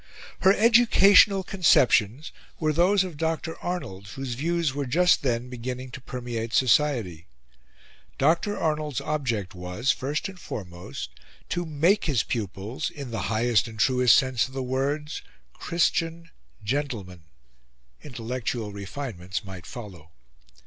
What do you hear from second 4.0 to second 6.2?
whose views were just then beginning to